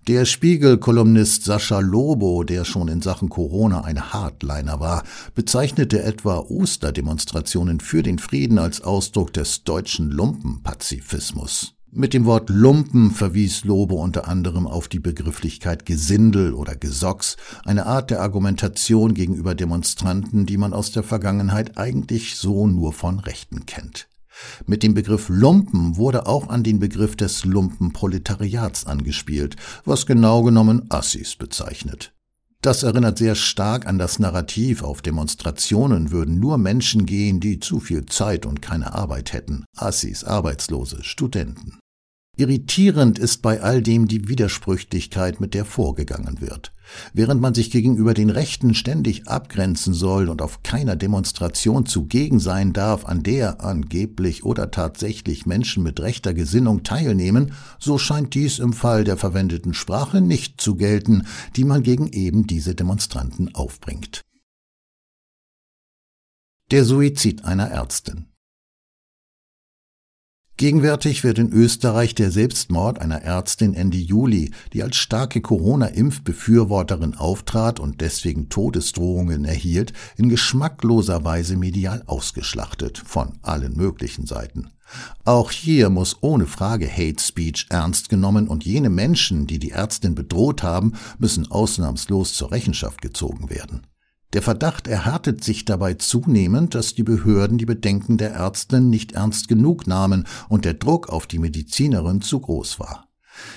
Der 0.09 0.25
Spiegel-Kolumnist 0.25 1.45
Sascha 1.45 1.79
Lobo, 1.79 2.43
der 2.43 2.65
schon 2.65 2.89
in 2.89 3.01
Sachen 3.01 3.29
Corona 3.29 3.85
ein 3.85 4.11
Hardliner 4.11 4.81
war, 4.81 5.03
bezeichnete 5.33 6.03
etwa 6.03 6.39
Osterdemonstrationen 6.39 7.79
für 7.79 8.03
den 8.03 8.19
Frieden 8.19 8.59
als 8.59 8.81
Ausdruck 8.81 9.31
des 9.31 9.63
deutschen 9.63 10.11
Lumpenpazifismus. 10.11 11.74
Mit 11.97 12.13
dem 12.13 12.25
Wort 12.25 12.49
Lumpen 12.49 13.09
verwies 13.09 13.63
Lobe 13.63 13.95
unter 13.95 14.27
anderem 14.27 14.67
auf 14.67 14.89
die 14.89 14.99
Begrifflichkeit 14.99 15.85
Gesindel 15.85 16.53
oder 16.53 16.75
Gesocks, 16.75 17.37
eine 17.63 17.85
Art 17.85 18.11
der 18.11 18.21
Argumentation 18.21 19.13
gegenüber 19.13 19.55
Demonstranten, 19.55 20.45
die 20.45 20.57
man 20.57 20.73
aus 20.73 20.91
der 20.91 21.03
Vergangenheit 21.03 21.77
eigentlich 21.77 22.35
so 22.35 22.67
nur 22.67 22.91
von 22.91 23.19
Rechten 23.19 23.65
kennt. 23.65 24.09
Mit 24.65 24.83
dem 24.83 24.93
Begriff 24.93 25.29
Lumpen 25.29 25.95
wurde 25.95 26.27
auch 26.27 26.49
an 26.49 26.63
den 26.63 26.79
Begriff 26.79 27.15
des 27.15 27.45
Lumpenproletariats 27.45 28.85
angespielt, 28.85 29.55
was 29.85 30.05
genau 30.05 30.43
genommen 30.43 30.87
Assis 30.89 31.37
bezeichnet. 31.37 32.11
Das 32.61 32.83
erinnert 32.83 33.19
sehr 33.19 33.35
stark 33.35 33.85
an 33.85 33.97
das 33.97 34.19
Narrativ, 34.19 34.83
auf 34.83 35.01
Demonstrationen 35.01 36.11
würden 36.11 36.41
nur 36.41 36.57
Menschen 36.57 37.05
gehen, 37.05 37.39
die 37.39 37.61
zu 37.61 37.79
viel 37.79 38.05
Zeit 38.05 38.45
und 38.45 38.61
keine 38.61 38.93
Arbeit 38.93 39.31
hätten, 39.31 39.63
Assis, 39.77 40.25
Arbeitslose, 40.25 41.01
Studenten. 41.05 41.79
Irritierend 42.37 43.17
ist 43.17 43.41
bei 43.41 43.61
all 43.61 43.81
dem 43.81 44.07
die 44.07 44.27
Widersprüchlichkeit, 44.27 45.39
mit 45.39 45.53
der 45.53 45.63
vorgegangen 45.63 46.41
wird. 46.41 46.73
Während 47.13 47.39
man 47.41 47.53
sich 47.53 47.71
gegenüber 47.71 48.13
den 48.13 48.29
Rechten 48.29 48.73
ständig 48.73 49.27
abgrenzen 49.27 49.93
soll 49.93 50.27
und 50.27 50.41
auf 50.41 50.61
keiner 50.61 50.97
Demonstration 50.97 51.85
zugegen 51.85 52.39
sein 52.39 52.73
darf, 52.73 53.05
an 53.05 53.23
der 53.23 53.63
angeblich 53.63 54.43
oder 54.43 54.69
tatsächlich 54.69 55.45
Menschen 55.45 55.81
mit 55.81 56.01
rechter 56.01 56.33
Gesinnung 56.33 56.83
teilnehmen, 56.83 57.53
so 57.79 57.97
scheint 57.97 58.33
dies 58.33 58.59
im 58.59 58.73
Fall 58.73 59.05
der 59.05 59.15
verwendeten 59.15 59.73
Sprache 59.73 60.19
nicht 60.19 60.59
zu 60.59 60.75
gelten, 60.75 61.25
die 61.55 61.63
man 61.63 61.83
gegen 61.83 62.07
eben 62.09 62.47
diese 62.47 62.75
Demonstranten 62.75 63.55
aufbringt. 63.55 64.21
Der 66.71 66.83
Suizid 66.83 67.45
einer 67.45 67.69
Ärztin 67.69 68.25
Gegenwärtig 70.57 71.25
wird 71.25 71.37
in 71.37 71.51
Österreich 71.51 72.15
der 72.15 72.31
Selbstmord 72.31 72.99
einer 72.99 73.21
Ärztin 73.21 73.73
Ende 73.73 73.97
Juli, 73.97 74.51
die 74.71 74.83
als 74.83 74.95
starke 74.95 75.41
Corona-Impfbefürworterin 75.41 77.15
auftrat 77.15 77.81
und 77.81 77.99
deswegen 77.99 78.47
Todesdrohungen 78.47 79.43
erhielt, 79.43 79.91
in 80.15 80.29
geschmackloser 80.29 81.25
Weise 81.25 81.57
medial 81.57 82.03
ausgeschlachtet, 82.05 82.97
von 82.97 83.33
allen 83.41 83.75
möglichen 83.75 84.27
Seiten. 84.27 84.69
Auch 85.25 85.51
hier 85.51 85.89
muss 85.89 86.17
ohne 86.21 86.45
Frage 86.45 86.89
Hate 86.89 87.21
Speech 87.21 87.67
ernst 87.69 88.07
genommen 88.07 88.47
und 88.47 88.63
jene 88.63 88.89
Menschen, 88.89 89.47
die 89.47 89.59
die 89.59 89.71
Ärztin 89.71 90.15
bedroht 90.15 90.63
haben, 90.63 90.93
müssen 91.17 91.51
ausnahmslos 91.51 92.33
zur 92.33 92.53
Rechenschaft 92.53 93.01
gezogen 93.01 93.49
werden. 93.49 93.87
Der 94.35 94.41
Verdacht 94.41 94.89
erhärtet 94.89 95.45
sich 95.45 95.63
dabei 95.63 95.93
zunehmend, 95.93 96.75
dass 96.75 96.93
die 96.93 97.03
Behörden 97.03 97.57
die 97.57 97.65
Bedenken 97.65 98.17
der 98.17 98.33
Ärzte 98.33 98.81
nicht 98.81 99.13
ernst 99.13 99.47
genug 99.47 99.87
nahmen 99.87 100.27
und 100.49 100.65
der 100.65 100.73
Druck 100.73 101.07
auf 101.07 101.25
die 101.25 101.39
Medizinerin 101.39 102.19
zu 102.19 102.41
groß 102.41 102.77
war. 102.81 103.07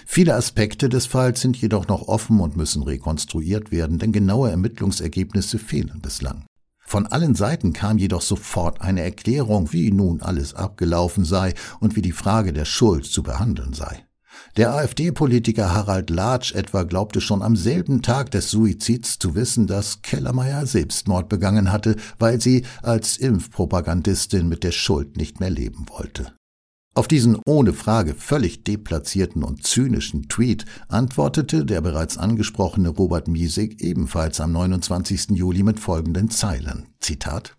Viele 0.07 0.37
Aspekte 0.37 0.89
des 0.89 1.07
Falls 1.07 1.41
sind 1.41 1.57
jedoch 1.57 1.89
noch 1.89 2.07
offen 2.07 2.39
und 2.39 2.57
müssen 2.57 2.85
rekonstruiert 2.85 3.73
werden, 3.73 3.99
denn 3.99 4.13
genaue 4.13 4.53
Ermittlungsergebnisse 4.53 5.59
fehlen 5.59 6.01
bislang. 6.01 6.45
Von 6.79 7.09
allen 7.09 7.35
Seiten 7.35 7.73
kam 7.73 7.99
jedoch 7.99 8.23
sofort 8.23 8.81
eine 8.81 9.03
Erklärung, 9.03 9.73
wie 9.73 9.91
nun 9.91 10.23
alles 10.23 10.55
abgelaufen 10.55 11.25
sei 11.25 11.55
und 11.81 11.97
wie 11.97 12.03
die 12.03 12.13
Frage 12.13 12.53
der 12.53 12.65
Schuld 12.65 13.05
zu 13.05 13.25
behandeln 13.25 13.73
sei. 13.73 14.08
Der 14.57 14.75
AfD-Politiker 14.75 15.75
Harald 15.75 16.11
Latsch 16.11 16.55
etwa 16.55 16.83
glaubte 16.83 17.21
schon 17.21 17.43
am 17.43 17.57
selben 17.57 18.03
Tag 18.03 18.31
des 18.31 18.51
Suizids 18.51 19.19
zu 19.19 19.35
wissen, 19.35 19.67
dass 19.67 20.03
Kellermeier 20.03 20.67
Selbstmord 20.67 21.29
begangen 21.29 21.71
hatte, 21.71 21.97
weil 22.19 22.41
sie 22.41 22.65
als 22.83 23.17
Impfpropagandistin 23.17 24.49
mit 24.49 24.65
der 24.65 24.73
Schuld 24.73 25.17
nicht 25.17 25.41
mehr 25.41 25.51
leben 25.51 25.87
wollte. 25.89 26.33
Auf 26.95 27.07
diesen 27.07 27.39
ohne 27.47 27.73
Frage 27.73 28.15
völlig 28.15 28.65
deplatzierten 28.65 29.45
und 29.45 29.65
zynischen 29.65 30.29
Tweet 30.29 30.65
antwortete 30.89 31.65
der 31.65 31.81
bereits 31.81 32.19
angesprochene 32.19 32.89
Robert 32.89 33.29
Miesig 33.29 33.81
ebenfalls 33.81 34.41
am 34.41 34.51
29. 34.53 35.31
Juli 35.31 35.63
mit 35.63 35.79
folgenden 35.79 36.31
Zeilen. 36.31 36.89
Zitat 36.99 37.58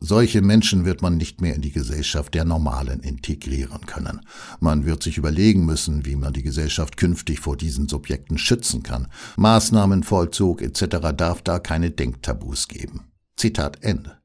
solche 0.00 0.42
Menschen 0.42 0.84
wird 0.84 1.02
man 1.02 1.16
nicht 1.16 1.40
mehr 1.40 1.54
in 1.54 1.62
die 1.62 1.72
Gesellschaft 1.72 2.34
der 2.34 2.44
Normalen 2.44 3.00
integrieren 3.00 3.86
können. 3.86 4.20
Man 4.60 4.84
wird 4.86 5.02
sich 5.02 5.18
überlegen 5.18 5.64
müssen, 5.64 6.06
wie 6.06 6.16
man 6.16 6.32
die 6.32 6.42
Gesellschaft 6.42 6.96
künftig 6.96 7.40
vor 7.40 7.56
diesen 7.56 7.88
Subjekten 7.88 8.38
schützen 8.38 8.82
kann. 8.82 9.08
Maßnahmenvollzug 9.36 10.62
etc. 10.62 11.14
darf 11.16 11.42
da 11.42 11.58
keine 11.58 11.90
Denktabus 11.90 12.68
geben. 12.68 13.12
Zitat 13.36 13.82
Ende. 13.82 14.18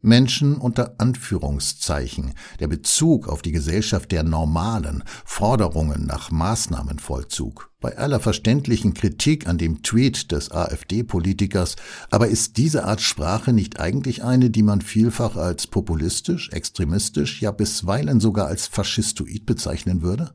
Menschen 0.00 0.56
unter 0.56 0.94
Anführungszeichen, 0.98 2.34
der 2.60 2.68
Bezug 2.68 3.28
auf 3.28 3.42
die 3.42 3.50
Gesellschaft 3.50 4.12
der 4.12 4.22
Normalen, 4.22 5.02
Forderungen 5.24 6.06
nach 6.06 6.30
Maßnahmenvollzug. 6.30 7.72
Bei 7.80 7.98
aller 7.98 8.20
verständlichen 8.20 8.94
Kritik 8.94 9.48
an 9.48 9.58
dem 9.58 9.82
Tweet 9.82 10.30
des 10.30 10.52
AfD-Politikers, 10.52 11.76
aber 12.10 12.28
ist 12.28 12.56
diese 12.58 12.84
Art 12.84 13.00
Sprache 13.00 13.52
nicht 13.52 13.80
eigentlich 13.80 14.22
eine, 14.22 14.50
die 14.50 14.62
man 14.62 14.82
vielfach 14.82 15.36
als 15.36 15.66
populistisch, 15.66 16.50
extremistisch, 16.52 17.42
ja 17.42 17.50
bisweilen 17.50 18.20
sogar 18.20 18.46
als 18.46 18.68
faschistoid 18.68 19.46
bezeichnen 19.46 20.02
würde? 20.02 20.32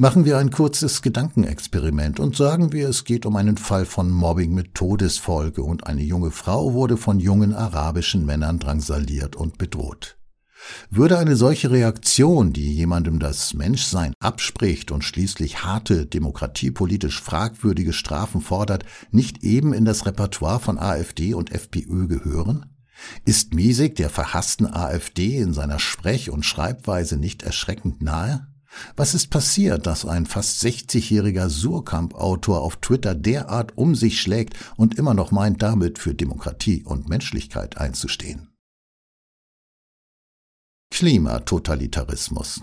Machen 0.00 0.24
wir 0.24 0.38
ein 0.38 0.52
kurzes 0.52 1.02
Gedankenexperiment 1.02 2.20
und 2.20 2.36
sagen 2.36 2.72
wir, 2.72 2.88
es 2.88 3.02
geht 3.02 3.26
um 3.26 3.34
einen 3.34 3.56
Fall 3.56 3.84
von 3.84 4.12
Mobbing 4.12 4.54
mit 4.54 4.76
Todesfolge 4.76 5.64
und 5.64 5.88
eine 5.88 6.02
junge 6.02 6.30
Frau 6.30 6.72
wurde 6.72 6.96
von 6.96 7.18
jungen 7.18 7.52
arabischen 7.52 8.24
Männern 8.24 8.60
drangsaliert 8.60 9.34
und 9.34 9.58
bedroht. 9.58 10.16
Würde 10.88 11.18
eine 11.18 11.34
solche 11.34 11.72
Reaktion, 11.72 12.52
die 12.52 12.76
jemandem 12.76 13.18
das 13.18 13.54
Menschsein 13.54 14.14
abspricht 14.20 14.92
und 14.92 15.02
schließlich 15.02 15.64
harte, 15.64 16.06
demokratiepolitisch 16.06 17.20
fragwürdige 17.20 17.92
Strafen 17.92 18.40
fordert, 18.40 18.84
nicht 19.10 19.42
eben 19.42 19.72
in 19.72 19.84
das 19.84 20.06
Repertoire 20.06 20.60
von 20.60 20.78
AfD 20.78 21.34
und 21.34 21.50
FPÖ 21.50 22.06
gehören? 22.06 22.66
Ist 23.24 23.52
Miesig 23.52 23.96
der 23.96 24.10
verhassten 24.10 24.72
AfD 24.72 25.38
in 25.38 25.52
seiner 25.52 25.80
Sprech- 25.80 26.30
und 26.30 26.44
Schreibweise 26.44 27.16
nicht 27.16 27.42
erschreckend 27.42 28.00
nahe? 28.00 28.46
Was 28.96 29.14
ist 29.14 29.28
passiert, 29.30 29.86
dass 29.86 30.04
ein 30.04 30.26
fast 30.26 30.62
60-jähriger 30.62 31.48
Surkamp-Autor 31.48 32.60
auf 32.60 32.76
Twitter 32.76 33.14
derart 33.14 33.76
um 33.76 33.94
sich 33.94 34.20
schlägt 34.20 34.54
und 34.76 34.98
immer 34.98 35.14
noch 35.14 35.30
meint, 35.30 35.62
damit 35.62 35.98
für 35.98 36.14
Demokratie 36.14 36.82
und 36.84 37.08
Menschlichkeit 37.08 37.78
einzustehen? 37.78 38.48
Klimatotalitarismus 40.90 42.62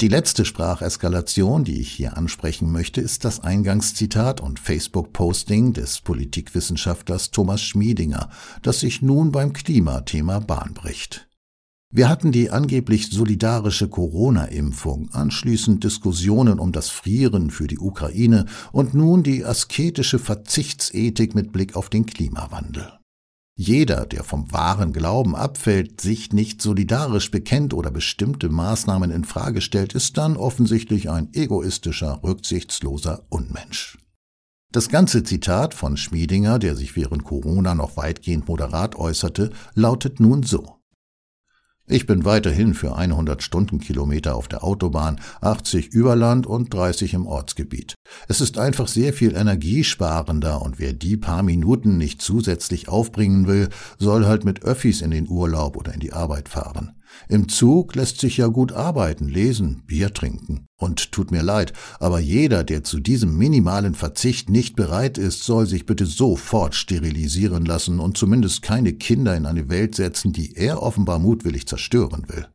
die 0.00 0.08
letzte 0.08 0.44
Spracheskalation, 0.44 1.62
die 1.62 1.80
ich 1.80 1.92
hier 1.92 2.16
ansprechen 2.16 2.72
möchte, 2.72 3.00
ist 3.00 3.24
das 3.24 3.38
Eingangszitat 3.38 4.40
und 4.40 4.58
Facebook-Posting 4.58 5.72
des 5.72 6.00
Politikwissenschaftlers 6.00 7.30
Thomas 7.30 7.62
Schmiedinger, 7.62 8.28
das 8.62 8.80
sich 8.80 9.02
nun 9.02 9.30
beim 9.30 9.52
Klimathema 9.52 10.40
Bahn 10.40 10.74
bricht. 10.74 11.28
Wir 11.96 12.08
hatten 12.08 12.32
die 12.32 12.50
angeblich 12.50 13.12
solidarische 13.12 13.88
Corona-Impfung, 13.88 15.10
anschließend 15.12 15.84
Diskussionen 15.84 16.58
um 16.58 16.72
das 16.72 16.88
Frieren 16.88 17.50
für 17.52 17.68
die 17.68 17.78
Ukraine 17.78 18.46
und 18.72 18.94
nun 18.94 19.22
die 19.22 19.44
asketische 19.44 20.18
Verzichtsethik 20.18 21.36
mit 21.36 21.52
Blick 21.52 21.76
auf 21.76 21.90
den 21.90 22.04
Klimawandel. 22.04 22.98
Jeder, 23.56 24.06
der 24.06 24.24
vom 24.24 24.50
wahren 24.50 24.92
Glauben 24.92 25.36
abfällt, 25.36 26.00
sich 26.00 26.32
nicht 26.32 26.60
solidarisch 26.60 27.30
bekennt 27.30 27.72
oder 27.72 27.92
bestimmte 27.92 28.48
Maßnahmen 28.48 29.12
in 29.12 29.22
Frage 29.22 29.60
stellt, 29.60 29.92
ist 29.92 30.18
dann 30.18 30.36
offensichtlich 30.36 31.10
ein 31.10 31.28
egoistischer, 31.32 32.24
rücksichtsloser 32.24 33.24
Unmensch. 33.28 33.98
Das 34.72 34.88
ganze 34.88 35.22
Zitat 35.22 35.74
von 35.74 35.96
Schmiedinger, 35.96 36.58
der 36.58 36.74
sich 36.74 36.96
während 36.96 37.22
Corona 37.22 37.76
noch 37.76 37.96
weitgehend 37.96 38.48
moderat 38.48 38.96
äußerte, 38.96 39.52
lautet 39.76 40.18
nun 40.18 40.42
so. 40.42 40.80
Ich 41.86 42.06
bin 42.06 42.24
weiterhin 42.24 42.72
für 42.72 42.96
100 42.96 43.42
Stundenkilometer 43.42 44.36
auf 44.36 44.48
der 44.48 44.64
Autobahn, 44.64 45.20
80 45.42 45.88
über 45.88 46.16
Land 46.16 46.46
und 46.46 46.72
30 46.72 47.12
im 47.12 47.26
Ortsgebiet. 47.26 47.94
Es 48.26 48.40
ist 48.40 48.56
einfach 48.56 48.88
sehr 48.88 49.12
viel 49.12 49.36
energiesparender 49.36 50.62
und 50.62 50.78
wer 50.78 50.94
die 50.94 51.18
paar 51.18 51.42
Minuten 51.42 51.98
nicht 51.98 52.22
zusätzlich 52.22 52.88
aufbringen 52.88 53.46
will, 53.46 53.68
soll 53.98 54.24
halt 54.24 54.46
mit 54.46 54.64
Öffis 54.64 55.02
in 55.02 55.10
den 55.10 55.28
Urlaub 55.28 55.76
oder 55.76 55.92
in 55.92 56.00
die 56.00 56.14
Arbeit 56.14 56.48
fahren. 56.48 56.94
Im 57.28 57.48
Zug 57.48 57.94
lässt 57.94 58.20
sich 58.20 58.36
ja 58.36 58.48
gut 58.48 58.72
arbeiten, 58.72 59.28
lesen, 59.28 59.82
Bier 59.86 60.12
trinken. 60.12 60.66
Und 60.76 61.12
tut 61.12 61.30
mir 61.30 61.42
leid, 61.42 61.72
aber 62.00 62.18
jeder, 62.18 62.64
der 62.64 62.84
zu 62.84 63.00
diesem 63.00 63.38
minimalen 63.38 63.94
Verzicht 63.94 64.50
nicht 64.50 64.76
bereit 64.76 65.18
ist, 65.18 65.44
soll 65.44 65.66
sich 65.66 65.86
bitte 65.86 66.06
sofort 66.06 66.74
sterilisieren 66.74 67.64
lassen 67.64 68.00
und 68.00 68.18
zumindest 68.18 68.62
keine 68.62 68.92
Kinder 68.92 69.36
in 69.36 69.46
eine 69.46 69.68
Welt 69.68 69.94
setzen, 69.94 70.32
die 70.32 70.56
er 70.56 70.82
offenbar 70.82 71.18
mutwillig 71.18 71.66
zerstören 71.66 72.24
will. 72.28 72.48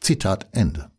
Zitat 0.00 0.48
Ende. 0.52 0.90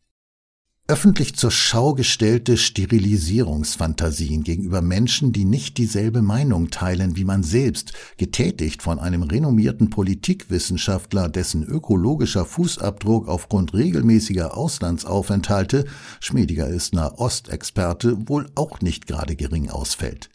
Öffentlich 0.90 1.36
zur 1.36 1.52
Schau 1.52 1.96
gestellte 1.96 2.56
Sterilisierungsfantasien 2.56 4.46
gegenüber 4.46 4.82
Menschen, 4.82 5.34
die 5.34 5.44
nicht 5.44 5.78
dieselbe 5.78 6.22
Meinung 6.22 6.70
teilen 6.70 7.18
wie 7.18 7.26
man 7.26 7.44
selbst, 7.44 7.92
getätigt 8.16 8.82
von 8.82 8.98
einem 8.98 9.24
renommierten 9.24 9.90
Politikwissenschaftler, 9.90 11.28
dessen 11.28 11.66
ökologischer 11.66 12.46
Fußabdruck 12.46 13.28
aufgrund 13.28 13.74
regelmäßiger 13.74 14.56
Auslandsaufenthalte, 14.56 15.84
Schmiediger 16.22 16.70
ist 16.70 16.94
Nahostexperte, 16.94 18.30
wohl 18.30 18.50
auch 18.56 18.80
nicht 18.80 19.08
gerade 19.08 19.36
gering 19.36 19.70
ausfällt. 19.70 20.30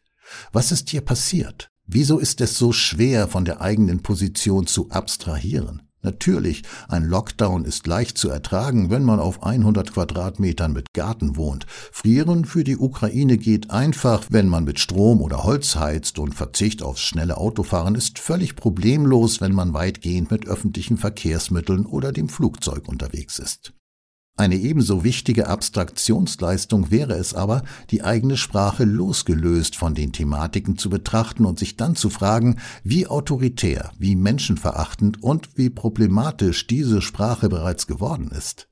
Was 0.53 0.71
ist 0.71 0.91
hier 0.91 1.01
passiert? 1.01 1.71
Wieso 1.87 2.19
ist 2.19 2.43
es 2.43 2.59
so 2.59 2.73
schwer, 2.73 3.27
von 3.27 3.47
der 3.47 3.63
eigenen 3.63 4.03
Position 4.03 4.67
zu 4.67 4.91
abstrahieren? 4.91 5.81
Natürlich, 6.03 6.63
ein 6.89 7.05
Lockdown 7.05 7.65
ist 7.65 7.87
leicht 7.87 8.19
zu 8.19 8.29
ertragen, 8.29 8.91
wenn 8.91 9.05
man 9.05 9.21
auf 9.21 9.45
100 9.45 9.93
Quadratmetern 9.93 10.73
mit 10.73 10.93
Garten 10.95 11.37
wohnt. 11.37 11.67
Frieren 11.69 12.45
für 12.45 12.65
die 12.65 12.77
Ukraine 12.77 13.39
geht 13.39 13.71
einfach, 13.71 14.25
wenn 14.31 14.49
man 14.49 14.65
mit 14.65 14.81
Strom 14.81 15.23
oder 15.23 15.45
Holz 15.45 15.77
heizt 15.77 16.19
und 16.19 16.35
Verzicht 16.35 16.83
aufs 16.83 17.03
schnelle 17.03 17.37
Autofahren 17.37 17.95
ist 17.95 18.19
völlig 18.19 18.57
problemlos, 18.57 19.41
wenn 19.41 19.55
man 19.55 19.75
weitgehend 19.75 20.33
mit 20.33 20.49
öffentlichen 20.49 20.97
Verkehrsmitteln 20.97 21.87
oder 21.87 22.11
dem 22.11 22.29
Flugzeug 22.29 22.89
unterwegs 22.89 23.39
ist. 23.39 23.73
Eine 24.37 24.57
ebenso 24.57 25.05
wichtige 25.05 25.49
Abstraktionsleistung 25.49 26.91
wäre 26.91 27.15
es 27.15 27.35
aber, 27.35 27.63
die 27.91 28.03
eigene 28.03 28.39
Sprache 28.39 28.85
losgelöst 28.85 29.77
von 29.77 29.95
den 29.95 30.13
Thematiken 30.13 30.79
zu 30.79 30.89
betrachten 30.89 31.45
und 31.45 31.59
sich 31.59 31.77
dann 31.77 31.97
zu 31.97 32.09
fragen, 32.09 32.57
wie 32.83 33.07
autoritär, 33.07 33.93
wie 33.99 34.17
menschenverachtend 34.17 35.23
und 35.23 35.51
wie 35.57 35.69
problematisch 35.69 36.67
diese 36.67 37.03
Sprache 37.03 37.51
bereits 37.51 37.87
geworden 37.87 38.31
ist. 38.31 38.69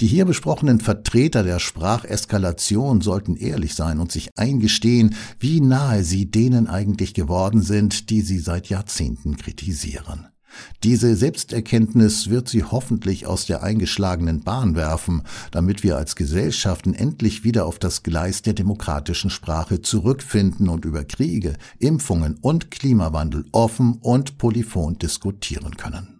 Die 0.00 0.06
hier 0.06 0.24
besprochenen 0.24 0.80
Vertreter 0.80 1.42
der 1.42 1.58
Spracheskalation 1.58 3.00
sollten 3.00 3.36
ehrlich 3.36 3.74
sein 3.74 3.98
und 3.98 4.12
sich 4.12 4.30
eingestehen, 4.36 5.14
wie 5.38 5.60
nahe 5.60 6.04
sie 6.04 6.30
denen 6.30 6.68
eigentlich 6.68 7.14
geworden 7.14 7.60
sind, 7.62 8.08
die 8.10 8.22
sie 8.22 8.38
seit 8.38 8.68
Jahrzehnten 8.68 9.36
kritisieren. 9.36 10.28
Diese 10.82 11.16
Selbsterkenntnis 11.16 12.30
wird 12.30 12.48
sie 12.48 12.64
hoffentlich 12.64 13.26
aus 13.26 13.46
der 13.46 13.62
eingeschlagenen 13.62 14.42
Bahn 14.42 14.74
werfen, 14.76 15.22
damit 15.50 15.82
wir 15.82 15.96
als 15.96 16.16
Gesellschaften 16.16 16.94
endlich 16.94 17.44
wieder 17.44 17.66
auf 17.66 17.78
das 17.78 18.02
Gleis 18.02 18.42
der 18.42 18.54
demokratischen 18.54 19.30
Sprache 19.30 19.82
zurückfinden 19.82 20.68
und 20.68 20.84
über 20.84 21.04
Kriege, 21.04 21.54
Impfungen 21.78 22.38
und 22.40 22.70
Klimawandel 22.70 23.44
offen 23.52 23.98
und 24.00 24.38
polyphon 24.38 24.98
diskutieren 24.98 25.76
können. 25.76 26.16